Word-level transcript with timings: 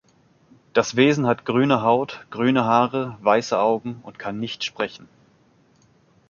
Das 0.73 0.95
Wesen 0.95 1.27
hat 1.27 1.45
grüne 1.45 1.83
Haut, 1.83 2.25
grüne 2.31 2.63
Haare, 2.65 3.19
weiße 3.21 3.59
Augen 3.59 3.99
und 4.01 4.17
kann 4.17 4.39
nicht 4.39 4.63
sprechen. 4.63 5.07